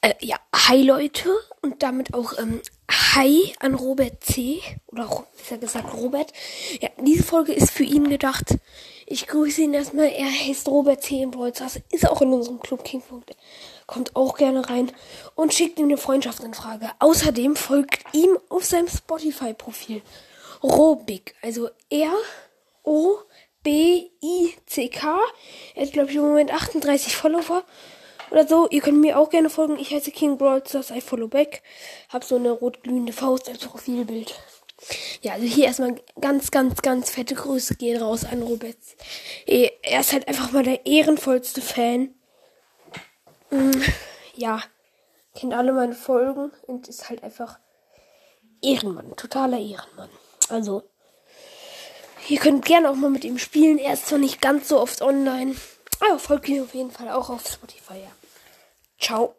Äh, 0.00 0.14
ja, 0.20 0.36
hi 0.54 0.80
Leute 0.82 1.28
und 1.60 1.82
damit 1.82 2.14
auch 2.14 2.38
ähm, 2.38 2.62
hi 2.88 3.52
an 3.58 3.74
Robert 3.74 4.22
C. 4.22 4.60
Oder 4.86 5.26
besser 5.36 5.58
gesagt 5.58 5.92
Robert. 5.92 6.32
Ja, 6.80 6.88
diese 7.00 7.24
Folge 7.24 7.52
ist 7.52 7.72
für 7.72 7.82
ihn 7.82 8.08
gedacht. 8.08 8.58
Ich 9.06 9.26
grüße 9.26 9.62
ihn 9.62 9.74
erstmal. 9.74 10.06
Er 10.06 10.30
heißt 10.30 10.68
Robert 10.68 11.02
C. 11.02 11.22
in 11.22 11.32
Bolzers. 11.32 11.80
Ist 11.90 12.08
auch 12.08 12.22
in 12.22 12.32
unserem 12.32 12.60
Club 12.60 12.84
King. 12.84 13.02
Kommt 13.88 14.14
auch 14.14 14.36
gerne 14.36 14.70
rein 14.70 14.92
und 15.34 15.52
schickt 15.52 15.80
ihm 15.80 15.86
eine 15.86 15.96
Freundschaftsanfrage. 15.96 16.90
Außerdem 17.00 17.56
folgt 17.56 18.14
ihm 18.14 18.38
auf 18.50 18.64
seinem 18.64 18.86
Spotify-Profil 18.86 20.02
Robik. 20.62 21.34
Also 21.42 21.70
R 21.90 22.14
O 22.84 23.16
B 23.64 24.10
I 24.22 24.54
C 24.66 24.90
K. 24.90 25.18
Er 25.74 25.86
hat 25.86 25.92
glaube 25.92 26.10
ich 26.10 26.16
im 26.16 26.22
Moment 26.22 26.52
38 26.52 27.16
Follower 27.16 27.64
oder 28.30 28.46
so. 28.46 28.68
Ihr 28.68 28.80
könnt 28.80 29.00
mir 29.00 29.18
auch 29.18 29.30
gerne 29.30 29.50
folgen. 29.50 29.78
Ich 29.78 29.92
heiße 29.92 30.10
King 30.10 30.38
Brawl 30.38 30.62
Stars, 30.66 30.90
I 30.90 31.00
follow 31.00 31.28
back. 31.28 31.62
Hab 32.08 32.24
so 32.24 32.36
eine 32.36 32.50
rot-glühende 32.50 33.12
Faust 33.12 33.48
als 33.48 33.64
Profilbild. 33.66 34.34
Ja, 35.22 35.32
also 35.32 35.46
hier 35.46 35.66
erstmal 35.66 36.00
ganz, 36.20 36.50
ganz, 36.50 36.82
ganz 36.82 37.10
fette 37.10 37.34
Grüße 37.34 37.74
gehen 37.74 38.00
raus 38.00 38.24
an 38.24 38.42
Robert. 38.42 38.76
Er 39.46 40.00
ist 40.00 40.12
halt 40.12 40.28
einfach 40.28 40.52
mal 40.52 40.62
der 40.62 40.86
ehrenvollste 40.86 41.60
Fan. 41.60 42.14
Mm, 43.50 43.82
ja, 44.34 44.62
kennt 45.34 45.54
alle 45.54 45.72
meine 45.72 45.94
Folgen 45.94 46.52
und 46.66 46.86
ist 46.86 47.08
halt 47.08 47.22
einfach 47.24 47.58
Ehrenmann, 48.62 49.16
totaler 49.16 49.58
Ehrenmann. 49.58 50.10
Also, 50.48 50.82
ihr 52.28 52.38
könnt 52.38 52.64
gerne 52.64 52.90
auch 52.90 52.94
mal 52.94 53.10
mit 53.10 53.24
ihm 53.24 53.38
spielen. 53.38 53.78
Er 53.78 53.94
ist 53.94 54.06
zwar 54.06 54.18
nicht 54.18 54.40
ganz 54.40 54.68
so 54.68 54.80
oft 54.80 55.02
online, 55.02 55.56
aber 56.00 56.18
folgt 56.18 56.48
ihm 56.48 56.62
auf 56.62 56.74
jeden 56.74 56.90
Fall 56.90 57.10
auch 57.10 57.30
auf 57.30 57.46
Spotify. 57.46 57.94
Ja. 57.94 58.10
Ciao. 59.00 59.34